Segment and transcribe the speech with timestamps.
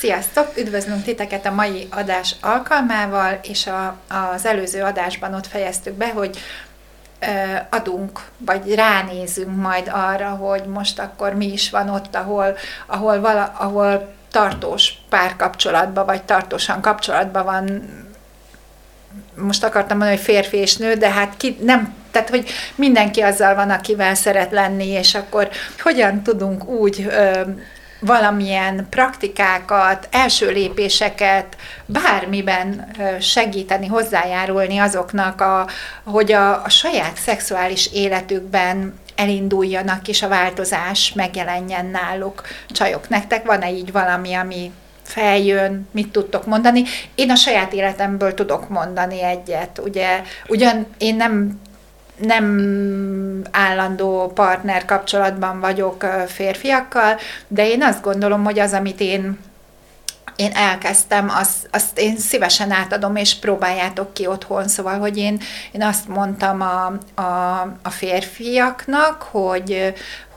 [0.00, 0.52] Sziasztok!
[0.56, 3.96] Üdvözlünk titeket a mai adás alkalmával, és a,
[4.34, 6.38] az előző adásban ott fejeztük be, hogy
[7.70, 13.54] adunk, vagy ránézünk majd arra, hogy most akkor mi is van ott, ahol, ahol, vala,
[13.58, 17.82] ahol tartós párkapcsolatban, vagy tartósan kapcsolatban van
[19.36, 23.54] most akartam mondani, hogy férfi és nő, de hát ki, nem, tehát hogy mindenki azzal
[23.54, 25.48] van, akivel szeret lenni, és akkor
[25.82, 27.40] hogyan tudunk úgy ö,
[28.00, 32.90] valamilyen praktikákat, első lépéseket, bármiben
[33.20, 35.66] segíteni, hozzájárulni azoknak, a,
[36.04, 42.42] hogy a, a saját szexuális életükben elinduljanak, és a változás megjelenjen náluk.
[42.68, 46.84] Csajok, nektek van-e így valami, ami feljön, mit tudtok mondani.
[47.14, 49.80] Én a saját életemből tudok mondani egyet.
[49.84, 51.60] Ugye, ugyan én nem
[52.20, 57.18] nem állandó partner kapcsolatban vagyok férfiakkal,
[57.48, 59.38] de én azt gondolom, hogy az, amit én
[60.40, 64.68] én elkezdtem, azt, azt én szívesen átadom, és próbáljátok ki otthon.
[64.68, 65.40] Szóval, hogy én,
[65.72, 66.86] én azt mondtam a,
[67.22, 69.94] a, a férfiaknak, hogy,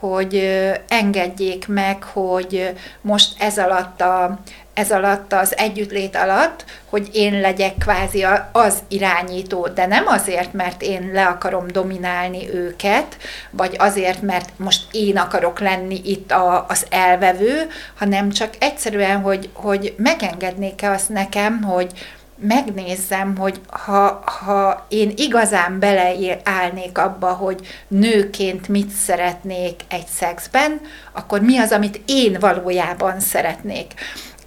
[0.08, 4.38] hogy engedjék meg, hogy most ez alatt a,
[4.74, 10.82] ez alatt az együttlét alatt, hogy én legyek kvázi az irányító, de nem azért, mert
[10.82, 13.16] én le akarom dominálni őket,
[13.50, 19.48] vagy azért, mert most én akarok lenni itt a, az elvevő, hanem csak egyszerűen, hogy,
[19.52, 21.90] hogy megengednék-e azt nekem, hogy
[22.36, 30.80] megnézzem, hogy ha, ha én igazán beleállnék abba, hogy nőként mit szeretnék egy szexben,
[31.12, 33.94] akkor mi az, amit én valójában szeretnék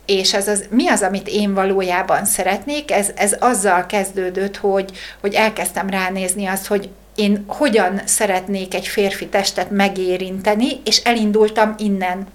[0.07, 4.91] és ez az, mi az, amit én valójában szeretnék, ez, ez azzal kezdődött, hogy,
[5.21, 12.27] hogy elkezdtem ránézni azt, hogy én hogyan szeretnék egy férfi testet megérinteni, és elindultam innen.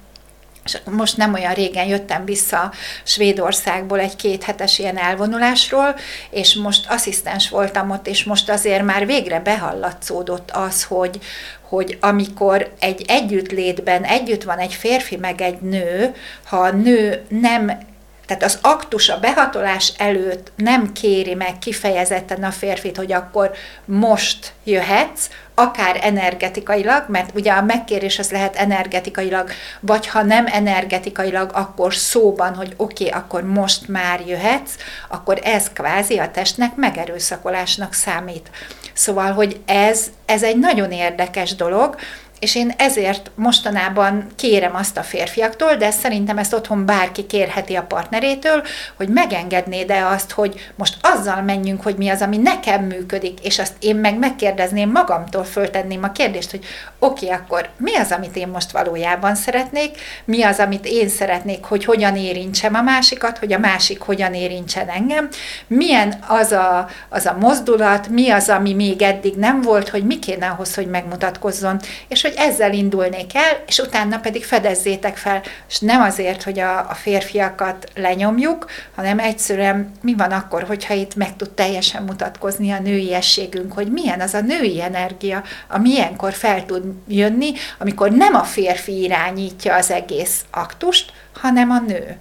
[0.64, 5.96] És most nem olyan régen jöttem vissza Svédországból egy kéthetes ilyen elvonulásról,
[6.30, 11.20] és most asszisztens voltam ott, és most azért már végre behallatszódott az, hogy,
[11.60, 16.14] hogy amikor egy együttlétben együtt van egy férfi meg egy nő,
[16.44, 17.90] ha a nő nem
[18.36, 23.50] tehát az aktus a behatolás előtt nem kéri meg kifejezetten a férfit, hogy akkor
[23.84, 29.50] most jöhetsz, akár energetikailag, mert ugye a megkérés az lehet energetikailag,
[29.80, 34.72] vagy ha nem energetikailag, akkor szóban, hogy oké, okay, akkor most már jöhetsz,
[35.08, 38.50] akkor ez kvázi a testnek megerőszakolásnak számít.
[38.92, 41.96] Szóval, hogy ez, ez egy nagyon érdekes dolog,
[42.42, 47.82] és én ezért mostanában kérem azt a férfiaktól, de szerintem ezt otthon bárki kérheti a
[47.82, 48.62] partnerétől,
[48.96, 53.72] hogy megengednéd-e azt, hogy most azzal menjünk, hogy mi az, ami nekem működik, és azt
[53.80, 56.64] én meg megkérdezném magamtól, föltenném a kérdést, hogy
[56.98, 61.64] oké, okay, akkor mi az, amit én most valójában szeretnék, mi az, amit én szeretnék,
[61.64, 65.28] hogy hogyan érintsem a másikat, hogy a másik hogyan érintsen engem,
[65.66, 70.18] milyen az a, az a mozdulat, mi az, ami még eddig nem volt, hogy mi
[70.18, 75.42] kéne ahhoz, hogy megmutatkozzon, és hogy hogy ezzel indulnék el, és utána pedig fedezzétek fel,
[75.68, 81.14] és nem azért, hogy a, a férfiakat lenyomjuk, hanem egyszerűen mi van akkor, hogyha itt
[81.14, 86.66] meg tud teljesen mutatkozni a nőiességünk, hogy milyen az a női energia, ami ilyenkor fel
[86.66, 92.16] tud jönni, amikor nem a férfi irányítja az egész aktust, hanem a nő.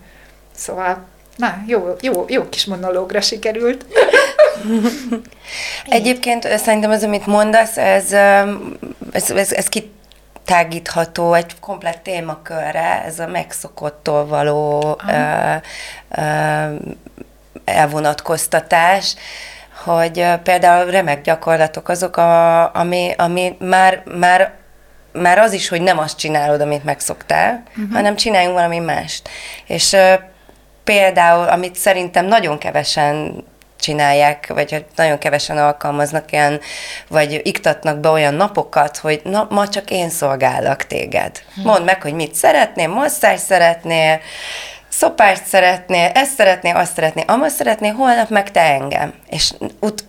[0.56, 1.06] Szóval,
[1.36, 3.86] na, jó, jó, jó kis monológra sikerült.
[5.86, 8.12] Egyébként szerintem az, amit mondasz, ez,
[9.12, 9.88] ez, ez, ez kit
[10.46, 15.54] tágítható egy komplett témakörre, ez a megszokottól való ö,
[16.10, 16.76] ö,
[17.66, 19.16] elvonatkoztatás,
[19.84, 24.60] hogy például remek gyakorlatok azok, a, ami, ami már, már
[25.14, 27.94] már az is, hogy nem azt csinálod, amit megszoktál, uh-huh.
[27.94, 29.30] hanem csináljunk valami mást.
[29.66, 29.96] És
[30.84, 33.44] például, amit szerintem nagyon kevesen
[33.82, 36.60] csinálják, vagy nagyon kevesen alkalmaznak ilyen,
[37.08, 41.42] vagy iktatnak be olyan napokat, hogy na, ma csak én szolgállak téged.
[41.56, 41.62] Hm.
[41.62, 44.20] Mondd meg, hogy mit szeretnél, masszás szeretnél,
[44.90, 49.14] szopást szeretnél, ezt szeretnél, azt szeretnél, amazt szeretnél, holnap meg te engem.
[49.30, 49.54] És,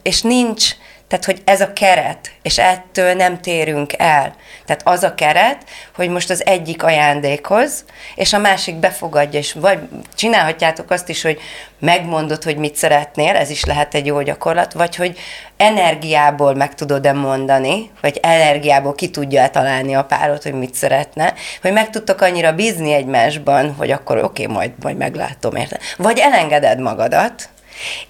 [0.02, 0.70] és nincs
[1.12, 4.34] Tehát, hogy ez a keret, és ettől nem térünk el.
[4.66, 5.64] Tehát az a keret,
[5.94, 9.78] hogy most az egyik ajándékoz, és a másik befogadja, és vagy
[10.14, 11.40] csinálhatjátok azt is, hogy
[11.78, 15.18] megmondod, hogy mit szeretnél, ez is lehet egy jó gyakorlat, vagy hogy
[15.56, 21.72] energiából meg tudod-e mondani, vagy energiából ki tudja találni a párot, hogy mit szeretne, hogy
[21.72, 25.78] meg tudtok annyira bízni egymásban, hogy akkor oké, okay, majd, majd meglátom, érte.
[25.96, 27.48] Vagy elengeded magadat,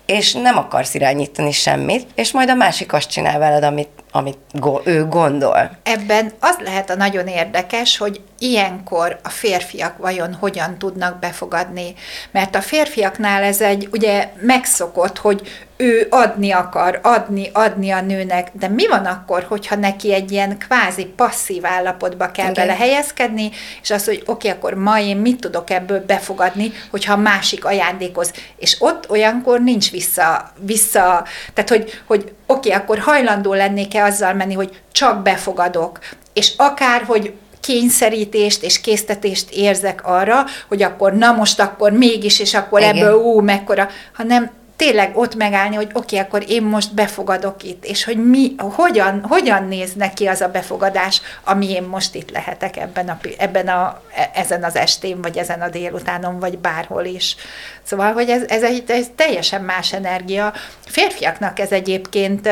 [0.07, 4.87] és nem akarsz irányítani semmit, és majd a másik azt csinál veled, amit, amit go-
[4.87, 5.76] ő gondol.
[5.82, 11.94] Ebben az lehet a nagyon érdekes, hogy ilyenkor a férfiak vajon hogyan tudnak befogadni.
[12.31, 15.43] Mert a férfiaknál ez egy ugye megszokott, hogy
[15.76, 20.58] ő adni akar, adni, adni a nőnek, de mi van akkor, hogyha neki egy ilyen
[20.58, 22.67] kvázi passzív állapotba kell Igen.
[22.67, 23.50] bele helyezkedni,
[23.82, 27.65] és az, hogy oké, okay, akkor ma én mit tudok ebből befogadni, hogyha a másik
[27.65, 28.32] ajándékoz.
[28.56, 31.25] És ott olyankor nincs vissza, vissza
[31.55, 35.99] tehát hogy, hogy oké, okay, akkor hajlandó lennék-e azzal menni, hogy csak befogadok,
[36.33, 42.55] és akár, hogy kényszerítést és késztetést érzek arra, hogy akkor na most akkor mégis, és
[42.55, 42.97] akkor Igen.
[42.97, 44.51] ebből ú, mekkora, hanem
[44.82, 49.25] tényleg ott megállni, hogy oké, okay, akkor én most befogadok itt, és hogy mi, hogyan,
[49.29, 54.02] hogyan néz neki az a befogadás, ami én most itt lehetek ebben a, ebben a,
[54.34, 57.37] ezen az estén, vagy ezen a délutánon, vagy bárhol is.
[57.82, 60.52] Szóval, hogy ez, ez, egy, ez teljesen más energia.
[60.87, 62.49] Férfiaknak ez egyébként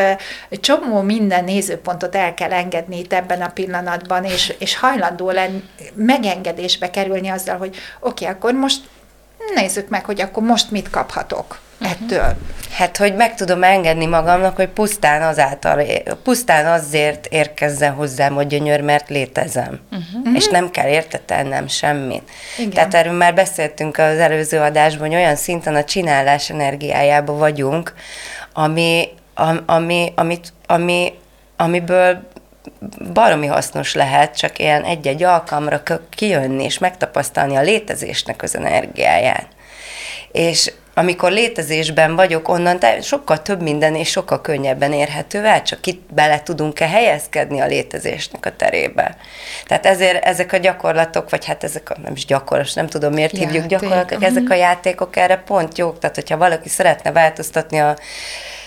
[0.50, 5.62] csomó minden nézőpontot el kell engedni itt ebben a pillanatban, és, és hajlandó lenni
[5.94, 8.80] megengedésbe kerülni azzal, hogy oké, okay, akkor most
[9.54, 12.36] nézzük meg, hogy akkor most mit kaphatok ettől.
[12.72, 15.82] Hát, hogy meg tudom engedni magamnak, hogy pusztán azáltal,
[16.22, 19.80] pusztán azért érkezzen hozzám, hogy gyönyör, mert létezem.
[19.90, 20.36] Uh-huh.
[20.36, 22.30] És nem kell érte tennem semmit.
[22.58, 22.70] Igen.
[22.70, 27.94] Tehát erről már beszéltünk az előző adásban, hogy olyan szinten a csinálás energiájába vagyunk,
[28.52, 29.08] ami,
[29.66, 31.12] ami, amit, ami,
[31.56, 32.28] amiből
[33.12, 39.46] baromi hasznos lehet csak ilyen egy-egy alkalomra kijönni és megtapasztalni a létezésnek az energiáját.
[40.32, 46.12] És amikor létezésben vagyok, onnan sokkal több minden és sokkal könnyebben érhető el, csak itt
[46.12, 49.16] bele tudunk-e helyezkedni a létezésnek a terébe.
[49.66, 53.32] Tehát ezért ezek a gyakorlatok, vagy hát ezek a, nem is gyakorlatos, nem tudom miért
[53.32, 53.48] Játék.
[53.48, 54.36] hívjuk gyakorlatok, uh-huh.
[54.36, 57.96] ezek a játékok erre pont jók, tehát hogyha valaki szeretne változtatni a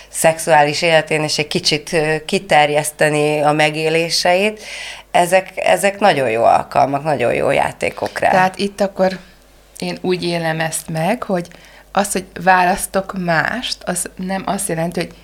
[0.08, 4.62] szexuális életén, és egy kicsit kiterjeszteni a megéléseit,
[5.10, 8.30] ezek, ezek nagyon jó alkalmak, nagyon jó játékok rá.
[8.30, 9.18] Tehát itt akkor
[9.78, 11.48] én úgy élem ezt meg, hogy
[11.96, 15.14] az, hogy választok mást, az nem azt jelenti, hogy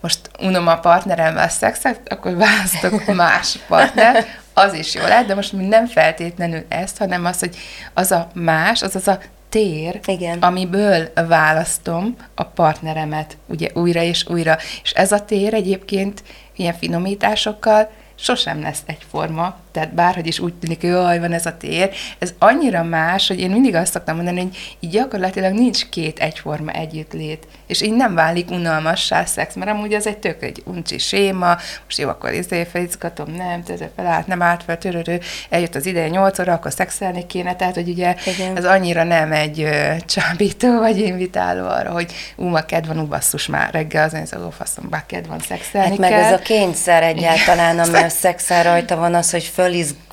[0.00, 5.52] most unom a partneremmel szexet, akkor választok más partnert, az is jó lehet, de most
[5.52, 7.56] nem feltétlenül ezt, hanem az, hogy
[7.94, 9.18] az a más, az az a
[9.48, 10.38] tér, Igen.
[10.38, 14.56] amiből választom a partneremet, ugye újra és újra.
[14.82, 16.22] És ez a tér egyébként
[16.56, 21.56] ilyen finomításokkal sosem lesz egyforma, tehát bárhogy is úgy tűnik, hogy jaj, van ez a
[21.56, 26.18] tér, ez annyira más, hogy én mindig azt szoktam mondani, hogy így gyakorlatilag nincs két
[26.18, 30.62] egyforma együttlét, és így nem válik unalmassá a szex, mert amúgy ez egy tök egy
[30.64, 35.20] uncsi séma, most jó, akkor izé felizgatom, nem, ez felállt, nem állt fel, törörő,
[35.50, 38.56] eljött az ideje nyolc óra, akkor szexelni kéne, tehát hogy ugye Igen.
[38.56, 43.06] ez annyira nem egy ö, csábító vagy invitáló arra, hogy ú, ma kedv van, ú,
[43.06, 46.22] basszus már reggel, az én szagó faszom, bár kedv van szexelni hát meg kell.
[46.22, 49.65] ez a kényszer egyáltalán, ami a szexel rajta van, az, hogy fölizg,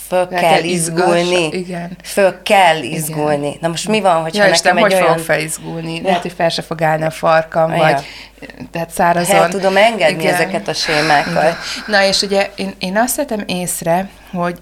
[0.07, 1.47] föl kell, kell izgulni.
[1.51, 1.97] Igen.
[2.03, 3.47] Föl kell izgulni.
[3.47, 3.57] Igen.
[3.61, 5.05] Na most mi van, hogyha ja, nekem egy hogy olyan...
[5.05, 5.95] fogok felizgulni?
[5.95, 6.01] Ja.
[6.03, 7.77] Lehet, hogy fel se fog állni a farkam, ja.
[7.77, 8.05] vagy
[8.71, 9.35] tehát szárazon.
[9.35, 10.33] Hát tudom engedni Igen.
[10.33, 11.43] ezeket a sémákat.
[11.43, 11.57] Igen.
[11.87, 14.59] Na és ugye én, én azt vettem észre, hogy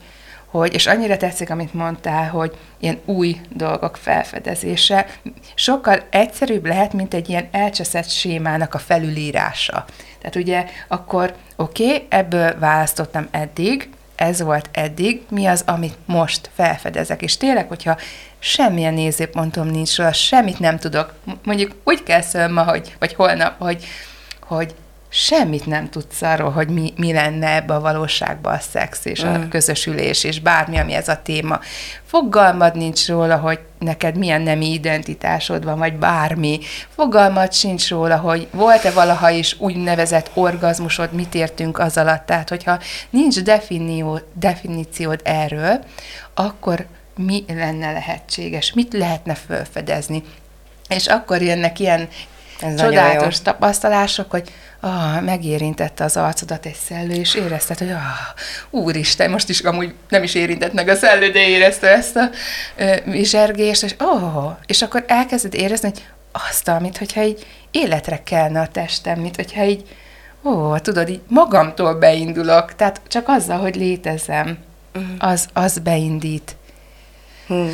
[0.51, 5.05] hogy, és annyira tetszik, amit mondtál, hogy ilyen új dolgok felfedezése
[5.55, 9.85] sokkal egyszerűbb lehet, mint egy ilyen elcseszett sémának a felülírása.
[10.19, 13.89] Tehát ugye akkor oké, okay, ebből választottam eddig,
[14.21, 17.21] ez volt eddig, mi az, amit most felfedezek.
[17.21, 17.97] És tényleg, hogyha
[18.39, 21.13] semmilyen nézőpontom nincs róla, semmit nem tudok,
[21.43, 23.85] mondjuk úgy kell ma, hogy, vagy holnap, hogy,
[24.41, 24.75] hogy
[25.13, 29.33] semmit nem tudsz arról, hogy mi, mi lenne ebbe a valóságban a szex és mm.
[29.33, 31.59] a közösülés, és bármi, ami ez a téma.
[32.05, 36.59] Fogalmad nincs róla, hogy neked milyen nemi identitásod van, vagy bármi.
[36.95, 42.25] Fogalmad sincs róla, hogy volt-e valaha is úgynevezett orgazmusod, mit értünk az alatt.
[42.25, 45.83] Tehát, hogyha nincs definió, definíciód erről,
[46.33, 50.23] akkor mi lenne lehetséges, mit lehetne felfedezni.
[50.89, 52.07] És akkor jönnek ilyen
[52.61, 54.51] ez csodálatos tapasztalások, hogy
[54.81, 57.99] ah, megérintette az arcodat egy szellő, és érezted, hogy ah,
[58.69, 62.29] úristen, most is amúgy nem is érintett meg a szellő, de érezte ezt a
[63.11, 66.03] zsergést, és oh, és akkor elkezded érezni, hogy
[66.49, 69.83] azt, amit, hogyha így életre kelne a testem, mint hogyha így
[70.43, 74.57] ó, tudod, így magamtól beindulok, tehát csak azzal, hogy létezem,
[75.19, 76.55] az, az beindít.
[77.47, 77.71] Hmm.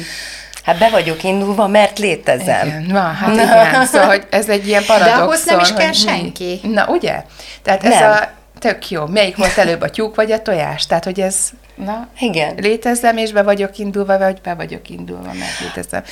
[0.67, 2.67] Hát be vagyok indulva, mert létezem.
[2.67, 3.85] Igen, van, hát igen.
[3.85, 5.17] Szóval, hogy ez egy ilyen paradoxon.
[5.17, 6.59] De ahhoz nem is kell hogy mi- senki.
[6.63, 7.23] Na, ugye?
[7.61, 8.11] Tehát ez Nem.
[8.11, 8.19] a
[8.59, 9.05] tök jó.
[9.05, 10.85] Melyik volt előbb a tyúk vagy a tojás?
[10.85, 11.35] Tehát, hogy ez,
[11.75, 12.53] na, Igen.
[12.57, 16.03] létezem, és be vagyok indulva, vagy be vagyok indulva, mert létezem.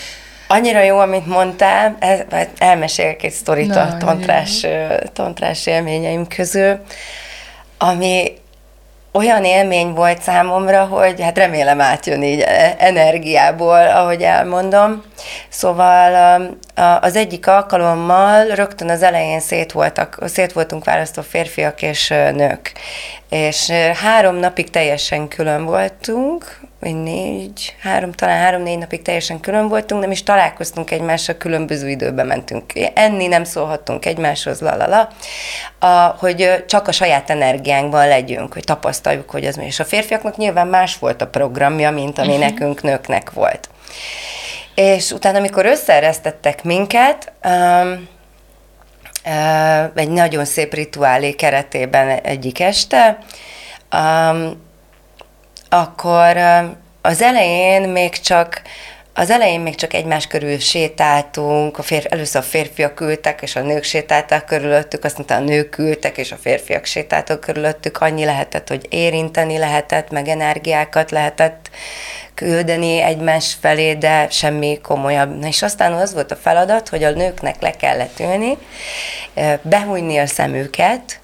[0.48, 2.26] Annyira jó, amit mondtál, el-
[2.58, 4.66] elmesélek egy sztorit Na, a tantrás,
[5.14, 6.80] tantrás élményeim közül,
[7.78, 8.32] ami
[9.16, 15.04] olyan élmény volt számomra, hogy hát remélem átjön így e- energiából, ahogy elmondom.
[15.50, 16.58] Szóval um,
[17.02, 22.72] az egyik alkalommal rögtön az elején szét, voltak, szét voltunk választva férfiak és nők.
[23.30, 23.70] És
[24.04, 30.12] három napig teljesen külön voltunk, vagy négy, három, talán három-négy napig teljesen külön voltunk, nem
[30.12, 35.10] is találkoztunk egymással, különböző időben mentünk enni, nem szólhattunk egymáshoz, la, la, la,
[35.88, 39.66] a, hogy csak a saját energiánkban legyünk, hogy tapasztaljuk, hogy az mi.
[39.66, 43.70] És a férfiaknak nyilván más volt a programja, mint ami nekünk nőknek volt.
[44.76, 48.08] És utána, amikor összeeresztettek minket, um,
[49.26, 53.18] uh, egy nagyon szép rituálé keretében egyik este,
[53.92, 54.64] um,
[55.70, 58.62] akkor um, az elején még csak
[59.18, 63.62] az elején még csak egymás körül sétáltunk, a férfi, először a férfiak ültek, és a
[63.62, 68.02] nők sétáltak körülöttük, aztán a nők ültek, és a férfiak sétáltak körülöttük.
[68.02, 71.70] Annyi lehetett, hogy érinteni lehetett, meg energiákat lehetett
[72.34, 75.40] küldeni egymás felé, de semmi komolyabb.
[75.40, 78.58] Na és aztán az volt a feladat, hogy a nőknek le kellett ülni,
[79.34, 81.20] eh, behújni a szemüket,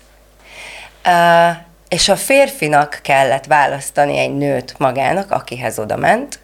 [1.90, 6.40] és a férfinak kellett választani egy nőt magának, akihez oda ment,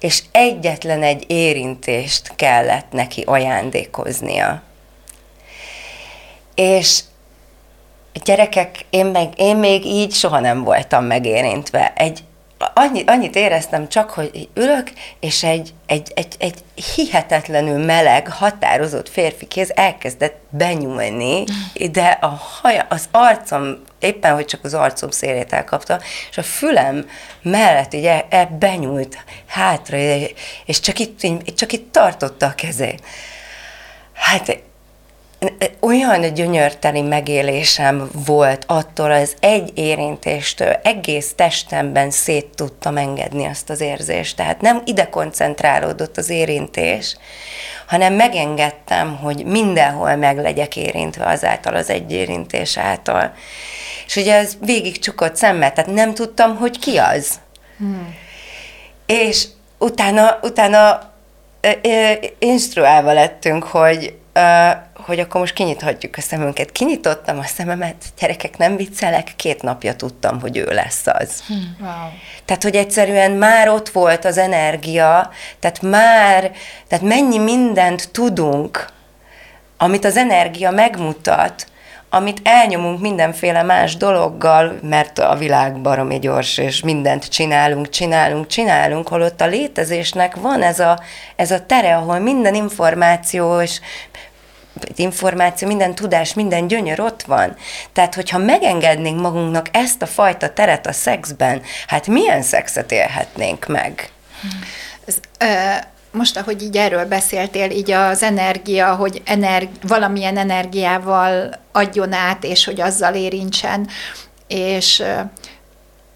[0.00, 4.62] és egyetlen egy érintést kellett neki ajándékoznia.
[6.54, 7.00] És
[8.24, 11.92] gyerekek, én, meg, én még így soha nem voltam megérintve.
[11.96, 12.24] Egy,
[12.74, 14.90] annyi, annyit éreztem csak, hogy ülök,
[15.20, 16.54] és egy, egy, egy, egy
[16.94, 21.44] hihetetlenül meleg, határozott férfi kéz elkezdett benyúlni,
[21.92, 26.00] de a haja, az arcom, éppen, hogy csak az arcom szélét elkapta,
[26.30, 27.08] és a fülem
[27.42, 29.96] mellett így el, el benyúlt hátra,
[30.64, 33.02] és csak itt, csak itt tartotta a kezét.
[34.12, 34.62] Hát
[35.80, 43.80] olyan gyönyörteli megélésem volt attól az egy érintéstől, egész testemben szét tudtam engedni azt az
[43.80, 44.36] érzést.
[44.36, 47.16] Tehát nem ide koncentrálódott az érintés,
[47.86, 53.32] hanem megengedtem, hogy mindenhol meg legyek érintve azáltal az egy érintés által.
[54.06, 57.40] És ugye ez végig csukott szemmel, tehát nem tudtam, hogy ki az.
[59.06, 59.46] És
[59.78, 61.12] utána, utána
[61.60, 64.68] ö, ö, instruálva lettünk, hogy, ö,
[65.04, 66.72] hogy akkor most kinyithatjuk a szemünket.
[66.72, 71.42] Kinyitottam a szememet, gyerekek, nem viccelek, két napja tudtam, hogy ő lesz az.
[71.80, 72.08] Wow.
[72.44, 76.52] Tehát, hogy egyszerűen már ott volt az energia, tehát már,
[76.88, 78.86] tehát mennyi mindent tudunk,
[79.76, 81.66] amit az energia megmutat,
[82.12, 89.08] amit elnyomunk mindenféle más dologgal, mert a világ baromi gyors, és mindent csinálunk, csinálunk, csinálunk,
[89.08, 91.00] holott a létezésnek van ez a,
[91.36, 93.80] ez a tere, ahol minden információ és
[94.94, 97.56] információ, minden tudás, minden gyönyör ott van.
[97.92, 104.10] Tehát, hogyha megengednénk magunknak ezt a fajta teret a szexben, hát milyen szexet élhetnénk meg?
[105.06, 105.46] Ez, ö,
[106.12, 112.64] most, ahogy így erről beszéltél, így az energia, hogy energi- valamilyen energiával adjon át, és
[112.64, 113.88] hogy azzal érintsen,
[114.46, 115.02] és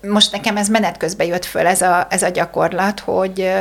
[0.01, 3.53] most nekem ez menet közben jött föl ez a, ez a gyakorlat, hogy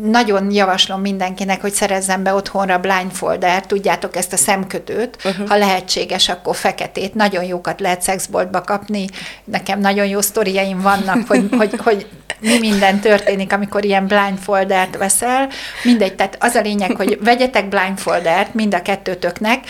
[0.00, 5.48] nagyon javaslom mindenkinek, hogy szerezzen be otthonra blindfoldert, tudjátok ezt a szemkötőt, uh-huh.
[5.48, 7.14] ha lehetséges, akkor feketét.
[7.14, 9.06] Nagyon jókat lehet szexboltba kapni.
[9.44, 12.06] Nekem nagyon jó sztoriaim vannak, hogy, hogy, hogy
[12.40, 15.48] mi minden történik, amikor ilyen blindfoldert veszel.
[15.84, 19.64] Mindegy, tehát az a lényeg, hogy vegyetek blindfoldert mind a kettőtöknek,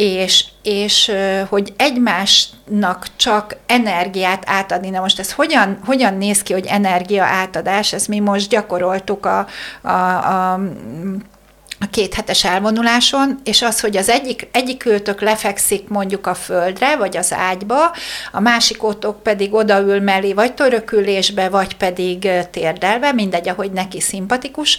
[0.00, 1.12] és, és
[1.48, 4.90] hogy egymásnak csak energiát átadni.
[4.90, 7.92] Na most ez hogyan, hogyan néz ki, hogy energia átadás?
[7.92, 9.46] Ezt mi most gyakoroltuk a,
[9.82, 10.60] a, a
[11.82, 16.96] a két hetes elvonuláson, és az, hogy az egyik, egyik őtök lefekszik mondjuk a földre,
[16.96, 17.92] vagy az ágyba,
[18.32, 24.78] a másik ótok pedig odaül mellé, vagy törökülésbe, vagy pedig térdelve, mindegy, ahogy neki szimpatikus,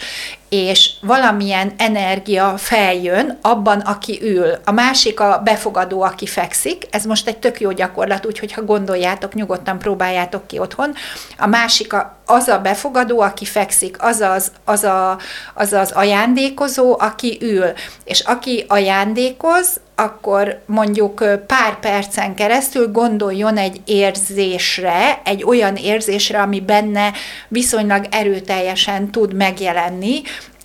[0.51, 4.51] és valamilyen energia feljön abban, aki ül.
[4.65, 6.87] A másik a befogadó, aki fekszik.
[6.89, 10.93] Ez most egy tök jó gyakorlat, úgyhogy ha gondoljátok, nyugodtan próbáljátok ki otthon.
[11.37, 15.17] A másik a, az a befogadó, aki fekszik, az az, az, a,
[15.53, 17.73] az az ajándékozó, aki ül.
[18.03, 26.59] És aki ajándékoz, akkor mondjuk pár percen keresztül gondoljon egy érzésre, egy olyan érzésre, ami
[26.59, 27.11] benne
[27.47, 30.21] viszonylag erőteljesen tud megjelenni,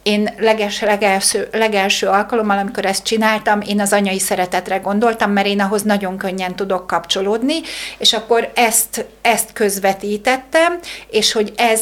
[0.07, 5.61] én leges, legelső, legelső alkalommal, amikor ezt csináltam, én az anyai szeretetre gondoltam, mert én
[5.61, 7.55] ahhoz nagyon könnyen tudok kapcsolódni,
[7.99, 10.79] és akkor ezt, ezt közvetítettem,
[11.11, 11.81] és hogy ez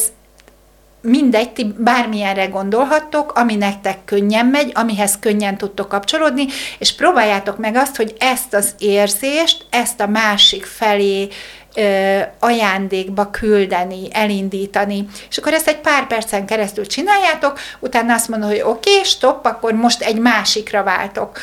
[1.04, 6.46] mindegy, ti bármilyenre gondolhattok, ami nektek könnyen megy, amihez könnyen tudtok kapcsolódni,
[6.78, 11.28] és próbáljátok meg azt, hogy ezt az érzést, ezt a másik felé
[11.74, 15.06] ö, ajándékba küldeni, elindítani.
[15.30, 19.46] És akkor ezt egy pár percen keresztül csináljátok, utána azt mondod, hogy oké, okay, stop,
[19.46, 21.38] akkor most egy másikra váltok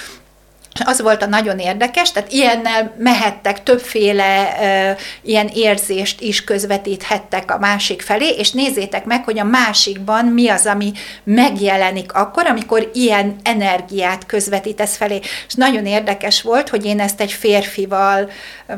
[0.79, 7.57] az volt a nagyon érdekes, tehát ilyennel mehettek, többféle e, ilyen érzést is közvetíthettek a
[7.57, 10.91] másik felé, és nézzétek meg, hogy a másikban mi az, ami
[11.23, 15.19] megjelenik akkor, amikor ilyen energiát közvetítesz felé.
[15.47, 18.29] És nagyon érdekes volt, hogy én ezt egy férfival,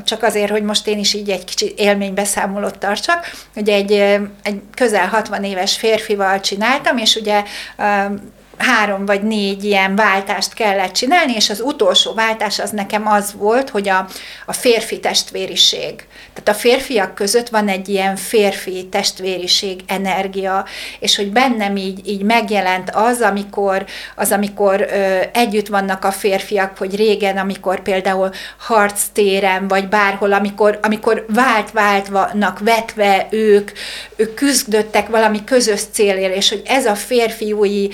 [0.04, 3.92] csak azért, hogy most én is így egy kicsi élménybeszámolót tartsak, hogy egy,
[4.44, 7.44] egy közel 60 éves férfival csináltam, és ugye
[8.58, 13.70] három vagy négy ilyen váltást kellett csinálni, és az utolsó váltás az nekem az volt,
[13.70, 14.08] hogy a,
[14.46, 16.08] a férfi testvériség.
[16.34, 20.66] Tehát a férfiak között van egy ilyen férfi testvériség energia,
[21.00, 26.78] és hogy bennem így, így megjelent az, amikor, az, amikor ö, együtt vannak a férfiak,
[26.78, 33.72] hogy régen, amikor például harctéren, vagy bárhol, amikor, amikor vált-vált vannak vetve ők,
[34.16, 37.92] ők küzdöttek valami közös célért, és hogy ez a férfiúi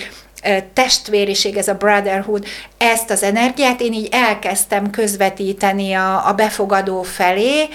[0.74, 2.46] testvériség, ez a brotherhood,
[2.78, 7.68] ezt az energiát én így elkezdtem közvetíteni a, a befogadó felé,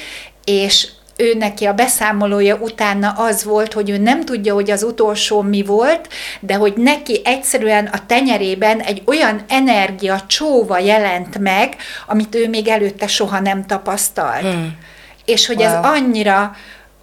[0.44, 5.40] és ő neki a beszámolója utána az volt, hogy ő nem tudja, hogy az utolsó
[5.42, 6.09] mi volt,
[6.40, 12.68] de hogy neki egyszerűen a tenyerében egy olyan energia csóva jelent meg, amit ő még
[12.68, 14.40] előtte soha nem tapasztalt.
[14.40, 14.78] Hmm.
[15.25, 15.66] És hogy wow.
[15.66, 16.56] ez annyira,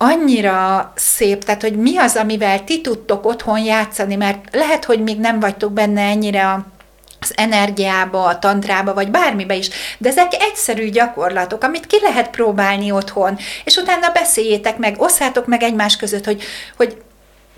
[0.03, 5.20] annyira szép, tehát hogy mi az, amivel ti tudtok otthon játszani, mert lehet, hogy még
[5.20, 6.65] nem vagytok benne ennyire a
[7.24, 12.91] az energiába, a tantrába, vagy bármibe is, de ezek egyszerű gyakorlatok, amit ki lehet próbálni
[12.91, 16.43] otthon, és utána beszéljétek meg, osszátok meg egymás között, hogy,
[16.78, 17.02] hogy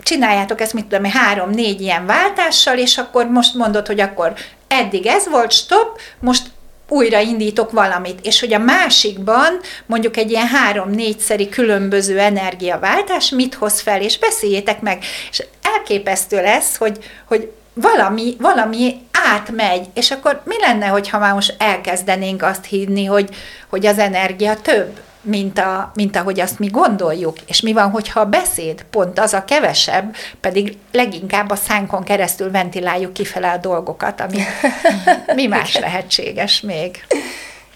[0.02, 4.34] csináljátok ezt, mit tudom, három-négy ilyen váltással, és akkor most mondod, hogy akkor
[4.68, 6.46] eddig ez volt, stop, most
[6.88, 13.80] újra indítok valamit, és hogy a másikban mondjuk egy ilyen három-négyszeri különböző energiaváltás mit hoz
[13.80, 15.04] fel, és beszéljétek meg.
[15.30, 18.94] És elképesztő lesz, hogy, hogy valami, valami
[19.32, 23.34] átmegy, és akkor mi lenne, hogyha már most elkezdenénk azt hinni, hogy,
[23.68, 27.36] hogy az energia több, mint, a, mint ahogy azt mi gondoljuk.
[27.46, 32.50] És mi van, hogyha a beszéd pont az a kevesebb, pedig leginkább a szánkon keresztül
[32.50, 34.38] ventiláljuk kifele a dolgokat, ami
[35.34, 37.04] mi más lehetséges még.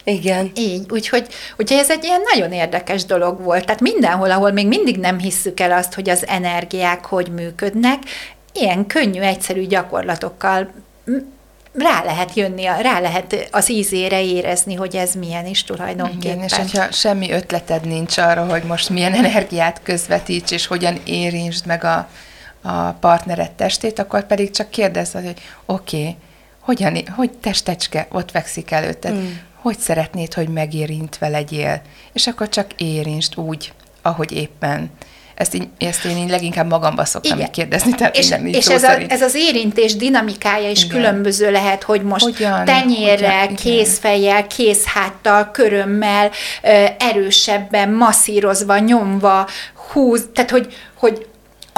[0.04, 0.50] Igen.
[0.54, 3.64] Így, úgyhogy, úgyhogy ez egy ilyen nagyon érdekes dolog volt.
[3.64, 7.98] Tehát mindenhol, ahol még mindig nem hisszük el azt, hogy az energiák hogy működnek,
[8.52, 10.70] ilyen könnyű, egyszerű gyakorlatokkal
[11.78, 16.36] rá lehet jönni, rá lehet az ízére érezni, hogy ez milyen is tulajdonképpen.
[16.36, 21.66] Igen, és hogyha semmi ötleted nincs arra, hogy most milyen energiát közvetíts, és hogyan érintsd
[21.66, 22.08] meg a,
[22.62, 25.34] a partnered testét, akkor pedig csak kérdezd, hogy
[25.66, 26.16] oké, okay,
[26.60, 29.30] hogyan, hogy testecske ott fekszik előtted, mm.
[29.54, 34.90] hogy szeretnéd, hogy megérintve legyél, és akkor csak érintsd úgy, ahogy éppen
[35.38, 37.94] ezt, így, ezt én így leginkább magamba szoktam így kérdezni.
[37.94, 40.96] Tehát és így és ez, a, ez az érintés dinamikája is Igen.
[40.96, 46.30] különböző lehet, hogy most hogyan, tenyérrel, hogyan, kézfejjel, kézháttal, körömmel,
[46.98, 49.48] erősebben, masszírozva, nyomva,
[49.92, 51.26] húz, tehát hogy, hogy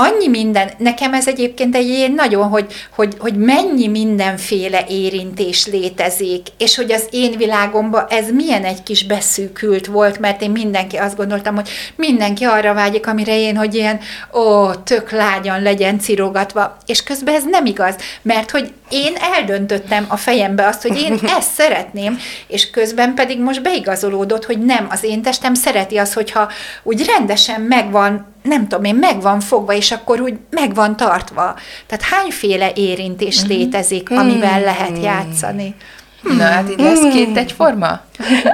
[0.01, 6.47] annyi minden, nekem ez egyébként egy ilyen nagyon, hogy, hogy, hogy mennyi mindenféle érintés létezik,
[6.59, 11.17] és hogy az én világomban ez milyen egy kis beszűkült volt, mert én mindenki azt
[11.17, 14.01] gondoltam, hogy mindenki arra vágyik, amire én, hogy ilyen,
[14.35, 20.17] ó, tök lágyan legyen cirogatva, és közben ez nem igaz, mert hogy én eldöntöttem a
[20.17, 25.23] fejembe azt, hogy én ezt szeretném, és közben pedig most beigazolódott, hogy nem, az én
[25.23, 26.49] testem szereti az, hogyha
[26.83, 31.55] úgy rendesen megvan, nem tudom én, megvan fogva, és akkor úgy megvan tartva.
[31.87, 33.49] Tehát hányféle érintés mhm.
[33.49, 35.75] létezik, amivel lehet játszani?
[36.23, 38.01] Na, hát így lesz két egyforma?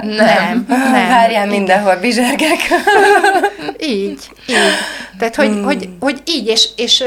[0.01, 1.07] Nem, nem.
[1.09, 2.57] Várjál, mindenhol bizsergek.
[3.79, 4.73] így, így.
[5.17, 5.63] Tehát, hogy, hmm.
[5.63, 7.03] hogy, hogy így, és, és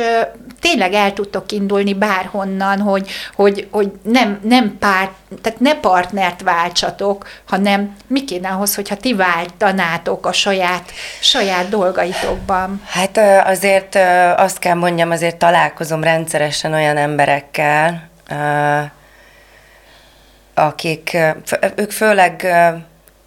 [0.61, 5.11] tényleg el tudtok indulni bárhonnan, hogy, hogy, hogy nem, nem pár,
[5.43, 12.83] tehát ne partnert váltsatok, hanem mi kéne ahhoz, hogyha ti váltanátok a saját, saját dolgaitokban?
[12.87, 13.99] Hát azért
[14.37, 18.09] azt kell mondjam, azért találkozom rendszeresen olyan emberekkel,
[20.55, 21.17] akik,
[21.77, 22.47] ők főleg,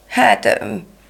[0.07, 0.61] hát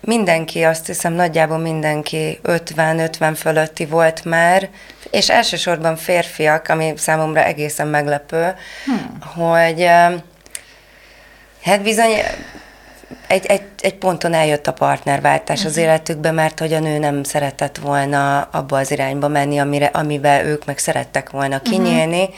[0.01, 4.69] mindenki, azt hiszem nagyjából mindenki 50-50 fölötti volt már,
[5.13, 9.19] és elsősorban férfiak, ami számomra egészen meglepő, hmm.
[9.35, 9.85] hogy
[11.63, 12.11] hát bizony
[13.27, 15.81] egy, egy, egy ponton eljött a partnerváltás az mhm.
[15.81, 20.65] életükbe, mert hogy a nő nem szeretett volna abba az irányba menni, amire, amivel ők
[20.65, 21.63] meg szerettek volna mhm.
[21.63, 22.21] kinyílni.
[22.21, 22.35] Uh-huh.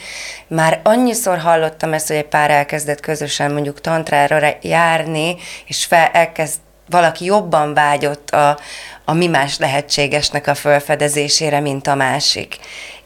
[0.47, 5.35] Már annyiszor hallottam ezt, hogy egy pár elkezdett közösen mondjuk tantrára járni,
[5.65, 6.59] és fel, elkezd
[6.89, 8.59] valaki jobban vágyott a,
[9.05, 12.57] a mi más lehetségesnek a felfedezésére, mint a másik.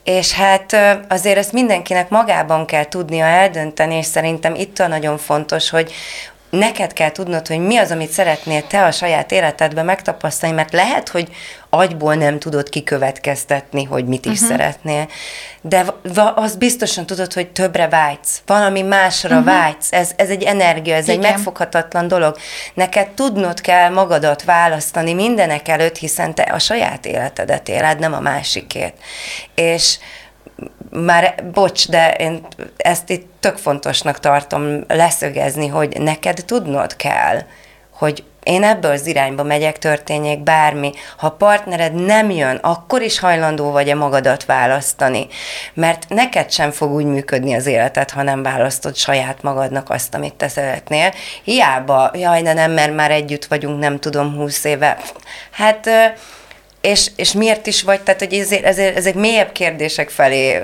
[0.04, 0.76] És hát
[1.08, 5.94] azért ezt mindenkinek magában kell tudnia eldönteni, és szerintem itt a nagyon fontos, hogy,
[6.50, 11.10] neked kell tudnod, hogy mi az, amit szeretnél te a saját életedben megtapasztalni, mert lehet,
[11.10, 11.30] hogy
[11.70, 14.50] agyból nem tudod kikövetkeztetni, hogy mit is uh-huh.
[14.50, 15.08] szeretnél,
[15.62, 15.86] de
[16.36, 19.54] az biztosan tudod, hogy többre vágysz, valami másra uh-huh.
[19.54, 21.24] vágysz, ez, ez egy energia, ez Igen.
[21.24, 22.38] egy megfoghatatlan dolog.
[22.74, 28.20] Neked tudnod kell magadat választani mindenek előtt, hiszen te a saját életedet éled, nem a
[28.20, 28.94] másikét.
[29.56, 29.98] És
[30.90, 32.46] már, bocs, de én
[32.78, 37.42] ezt itt tök fontosnak tartom leszögezni, hogy neked tudnod kell,
[37.94, 40.92] hogy én ebből az irányba megyek, történjék bármi.
[41.18, 45.28] Ha a partnered nem jön, akkor is hajlandó vagy-e magadat választani.
[45.74, 50.34] Mert neked sem fog úgy működni az életed, ha nem választod saját magadnak azt, amit
[50.34, 51.14] te szeretnél.
[51.44, 54.98] Hiába, jaj, de nem, mert már együtt vagyunk, nem tudom, húsz éve.
[55.52, 55.90] Hát
[56.82, 60.62] és, és miért is vagy, tehát hogy ezért, ezért, ezek mélyebb kérdések felé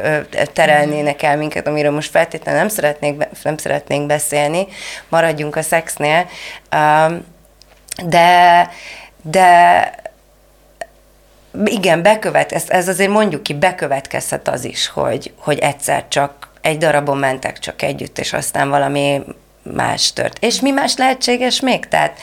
[0.53, 4.67] terelnének el minket, amiről most feltétlenül nem szeretnénk, nem szeretnénk beszélni,
[5.09, 6.27] maradjunk a szexnél,
[8.05, 8.69] de,
[9.21, 9.91] de
[11.65, 16.77] igen, bekövet, ez, ez azért mondjuk ki, bekövetkezhet az is, hogy, hogy egyszer csak egy
[16.77, 19.21] darabon mentek csak együtt, és aztán valami
[19.73, 20.37] más tört.
[20.39, 21.87] És mi más lehetséges még?
[21.87, 22.19] Tehát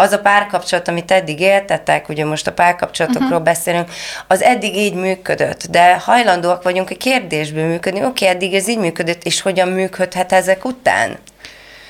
[0.00, 3.44] az a párkapcsolat, amit eddig éltetek, ugye most a párkapcsolatokról uh-huh.
[3.44, 3.90] beszélünk,
[4.26, 8.78] az eddig így működött, de hajlandóak vagyunk a kérdésből működni, oké, okay, eddig ez így
[8.78, 11.18] működött, és hogyan működhet ezek után?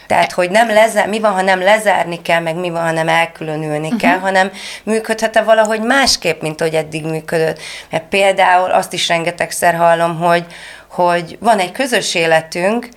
[0.06, 3.08] Tehát, hogy nem lezár, mi van, ha nem lezárni kell, meg mi van, ha nem
[3.08, 4.00] elkülönülni uh-huh.
[4.00, 4.50] kell, hanem
[4.82, 7.58] működhet-e valahogy másképp, mint hogy eddig működött.
[7.90, 10.44] Mert például azt is rengetegszer hallom, hogy,
[10.88, 12.88] hogy van egy közös életünk,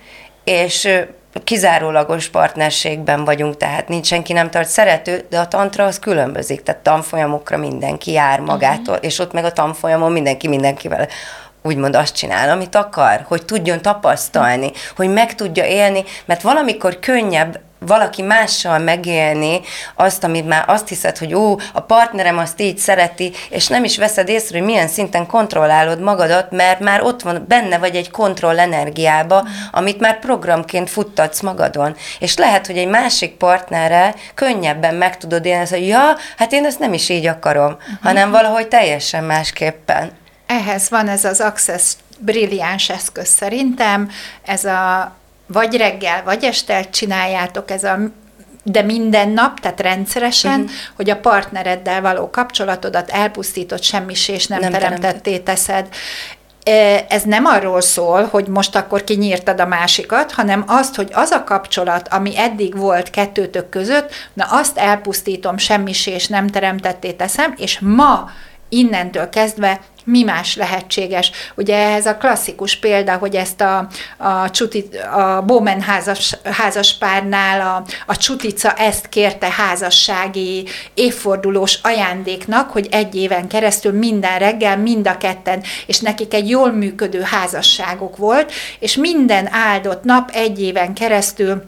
[0.44, 0.88] és
[1.44, 6.82] kizárólagos partnerségben vagyunk, tehát nincs senki nem tart szerető, de a tantra az különbözik, tehát
[6.82, 9.06] tanfolyamokra mindenki jár magától, uh-huh.
[9.06, 11.08] és ott meg a tanfolyamon mindenki mindenkivel
[11.62, 17.60] úgymond azt csinál, amit akar, hogy tudjon tapasztalni, hogy meg tudja élni, mert valamikor könnyebb
[17.86, 19.60] valaki mással megélni
[19.94, 23.96] azt, amit már azt hiszed, hogy ó, a partnerem azt így szereti, és nem is
[23.96, 28.58] veszed észre, hogy milyen szinten kontrollálod magadat, mert már ott van, benne vagy egy kontroll
[28.58, 31.96] energiába, amit már programként futtatsz magadon.
[32.18, 36.78] És lehet, hogy egy másik partnerre könnyebben meg tudod élni, hogy ja, hát én ezt
[36.78, 37.96] nem is így akarom, uh-huh.
[38.02, 40.10] hanem valahogy teljesen másképpen.
[40.46, 44.10] Ehhez van ez az Access brilliáns eszköz szerintem,
[44.44, 45.12] ez a
[45.46, 47.98] vagy reggel, vagy este csináljátok, ez a
[48.66, 50.76] de minden nap, tehát rendszeresen, uh-huh.
[50.96, 55.88] hogy a partnereddel való kapcsolatodat elpusztított semmis és nem, nem teremtetté teszed.
[57.08, 61.44] Ez nem arról szól, hogy most akkor kinyírtad a másikat, hanem azt, hogy az a
[61.44, 67.78] kapcsolat, ami eddig volt kettőtök között, na azt elpusztítom, semmis és nem teremtetté teszem, és
[67.80, 68.30] ma
[68.68, 71.30] innentől kezdve mi más lehetséges.
[71.54, 77.84] Ugye ez a klasszikus példa, hogy ezt a, a, csuti, a Bowman házas, házaspárnál a,
[78.06, 85.16] a Csutica ezt kérte házassági évfordulós ajándéknak, hogy egy éven keresztül minden reggel mind a
[85.16, 91.62] ketten, és nekik egy jól működő házasságok volt, és minden áldott nap egy éven keresztül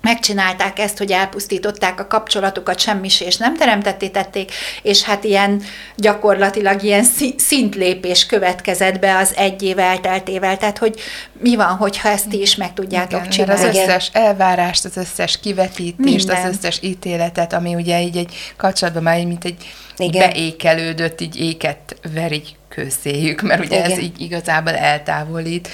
[0.00, 5.62] megcsinálták ezt, hogy elpusztították a kapcsolatukat, semmis és nem teremtették, és hát ilyen
[5.96, 7.04] gyakorlatilag ilyen
[7.36, 11.00] szintlépés következett be az egy év elteltével, tehát hogy
[11.40, 13.68] mi van, hogyha ezt ti is meg tudjátok Igen, csinálni.
[13.68, 16.44] az összes elvárást, az összes kivetítést, Minden.
[16.44, 20.28] az összes ítéletet, ami ugye így egy kapcsolatban már mint egy Igen.
[20.28, 23.90] beékelődött, így éket verik kőszéjük, mert ugye Igen.
[23.90, 25.68] ez így igazából eltávolít,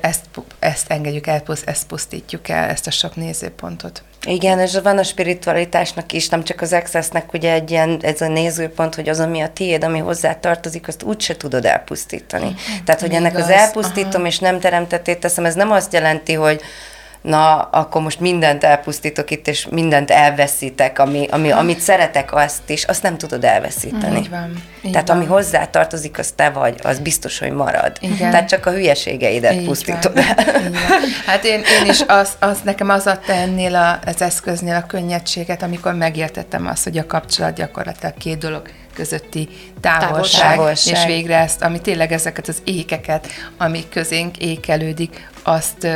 [0.00, 0.24] ezt,
[0.58, 4.02] ezt engedjük el, ezt pusztítjuk el, ezt a sok nézőpontot.
[4.26, 8.28] Igen, és van a spiritualitásnak is, nem csak az accessnek ugye egy ilyen, ez a
[8.28, 12.46] nézőpont, hogy az, ami a tiéd, ami hozzá tartozik, azt úgyse tudod elpusztítani.
[12.46, 13.44] Mm, Tehát, hogy ennek igaz.
[13.44, 14.26] az elpusztítom, Aha.
[14.26, 16.60] és nem teremtetét teszem, ez nem azt jelenti, hogy
[17.22, 22.84] na, akkor most mindent elpusztítok itt, és mindent elveszítek, ami, ami, amit szeretek, azt is,
[22.84, 24.18] azt nem tudod elveszíteni.
[24.18, 24.62] Így van.
[24.82, 25.16] Így Tehát van.
[25.16, 27.96] ami hozzá tartozik, az te vagy, az biztos, hogy marad.
[28.00, 28.30] Igen.
[28.30, 30.24] Tehát csak a hülyeségeidet Így pusztítod van.
[30.36, 30.44] el.
[30.62, 31.00] Van.
[31.26, 35.62] Hát én, én is, az, az, nekem az adta ennél a, az eszköznél a könnyedséget,
[35.62, 38.62] amikor megértettem azt, hogy a kapcsolat gyakorlatilag két dolog
[38.94, 39.48] közötti
[39.80, 40.94] távolság, Távolság.
[40.96, 43.26] és végre ezt, ami tényleg ezeket az ékeket,
[43.58, 45.86] ami közénk ékelődik, azt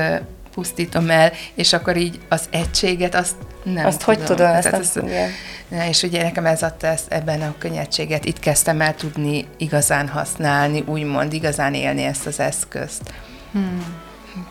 [0.57, 5.31] pusztítom el, és akkor így az egységet, azt nem Azt hogy tudom, ezt nem- igen.
[5.69, 10.09] Na, és ugye nekem ez adta ezt, ebben a könnyedséget, itt kezdtem el tudni igazán
[10.09, 13.13] használni, úgymond igazán élni ezt az eszközt.
[13.53, 14.05] Hmm.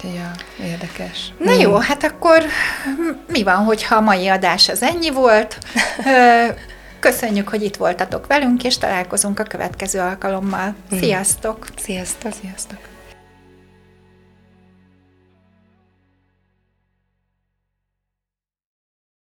[0.04, 0.32] Ja,
[0.66, 1.34] érdekes.
[1.40, 2.44] Na jó, hát akkor
[3.28, 5.58] mi van, hogyha a mai adás az ennyi volt?
[7.00, 10.76] Köszönjük, hogy itt voltatok velünk, és találkozunk a következő alkalommal.
[11.00, 11.68] Sziasztok!
[11.78, 12.32] Sziasztok!
[12.42, 12.78] Sziasztok!